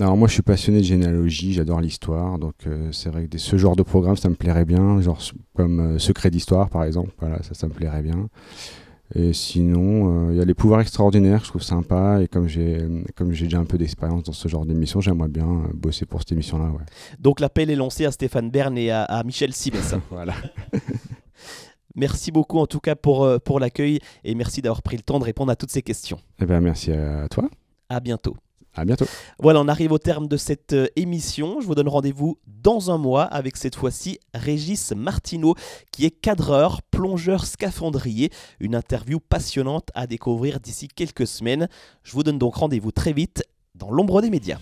alors 0.00 0.16
moi 0.16 0.28
je 0.28 0.34
suis 0.34 0.42
passionné 0.42 0.78
de 0.78 0.84
généalogie, 0.84 1.52
j'adore 1.54 1.80
l'histoire, 1.80 2.38
donc 2.38 2.54
euh, 2.66 2.90
c'est 2.92 3.08
vrai 3.10 3.24
que 3.24 3.28
des- 3.28 3.38
ce 3.38 3.56
genre 3.56 3.76
de 3.76 3.82
programme 3.82 4.16
ça 4.16 4.28
me 4.28 4.34
plairait 4.34 4.64
bien, 4.64 5.00
genre 5.00 5.20
comme 5.54 5.94
euh, 5.94 5.98
Secret 5.98 6.30
d'histoire 6.30 6.68
par 6.68 6.84
exemple, 6.84 7.12
voilà 7.20 7.42
ça 7.42 7.54
ça 7.54 7.66
me 7.66 7.72
plairait 7.72 8.02
bien. 8.02 8.28
Et 9.14 9.32
sinon 9.32 10.28
euh, 10.28 10.32
il 10.32 10.38
y 10.38 10.40
a 10.40 10.44
les 10.44 10.54
pouvoirs 10.54 10.80
extraordinaires, 10.80 11.44
je 11.44 11.50
trouve 11.50 11.62
sympa 11.62 12.20
et 12.22 12.26
comme 12.26 12.48
j'ai 12.48 12.84
comme 13.14 13.32
j'ai 13.32 13.44
déjà 13.44 13.58
un 13.58 13.64
peu 13.64 13.78
d'expérience 13.78 14.24
dans 14.24 14.32
ce 14.32 14.48
genre 14.48 14.66
d'émission, 14.66 15.00
j'aimerais 15.00 15.28
bien 15.28 15.46
euh, 15.46 15.68
bosser 15.74 16.06
pour 16.06 16.20
cette 16.20 16.32
émission 16.32 16.58
là, 16.58 16.70
ouais. 16.70 16.84
Donc 17.20 17.38
l'appel 17.38 17.70
est 17.70 17.76
lancé 17.76 18.04
à 18.04 18.10
Stéphane 18.10 18.50
Bern 18.50 18.76
et 18.76 18.90
à, 18.90 19.04
à 19.04 19.22
Michel 19.22 19.52
Simès. 19.52 19.94
voilà. 20.10 20.34
merci 21.94 22.32
beaucoup 22.32 22.58
en 22.58 22.66
tout 22.66 22.80
cas 22.80 22.96
pour, 22.96 23.24
euh, 23.24 23.38
pour 23.38 23.60
l'accueil 23.60 24.00
et 24.24 24.34
merci 24.34 24.60
d'avoir 24.60 24.82
pris 24.82 24.96
le 24.96 25.02
temps 25.02 25.20
de 25.20 25.24
répondre 25.24 25.52
à 25.52 25.56
toutes 25.56 25.70
ces 25.70 25.82
questions. 25.82 26.18
Eh 26.40 26.46
ben 26.46 26.60
merci 26.60 26.90
à 26.90 27.28
toi. 27.28 27.48
À 27.88 28.00
bientôt. 28.00 28.36
À 28.76 28.84
bientôt. 28.84 29.06
Voilà, 29.38 29.60
on 29.60 29.68
arrive 29.68 29.92
au 29.92 29.98
terme 29.98 30.28
de 30.28 30.36
cette 30.36 30.74
euh, 30.74 30.86
émission. 30.96 31.60
Je 31.60 31.66
vous 31.66 31.74
donne 31.74 31.88
rendez-vous 31.88 32.38
dans 32.46 32.90
un 32.90 32.98
mois 32.98 33.24
avec 33.24 33.56
cette 33.56 33.74
fois-ci 33.74 34.18
Régis 34.34 34.92
Martineau, 34.92 35.54
qui 35.92 36.04
est 36.04 36.10
cadreur, 36.10 36.82
plongeur 36.82 37.46
scaphandrier. 37.46 38.30
Une 38.60 38.74
interview 38.74 39.18
passionnante 39.18 39.88
à 39.94 40.06
découvrir 40.06 40.60
d'ici 40.60 40.88
quelques 40.88 41.26
semaines. 41.26 41.68
Je 42.02 42.12
vous 42.12 42.22
donne 42.22 42.38
donc 42.38 42.56
rendez-vous 42.56 42.92
très 42.92 43.14
vite 43.14 43.42
dans 43.74 43.90
l'ombre 43.90 44.20
des 44.20 44.30
médias. 44.30 44.58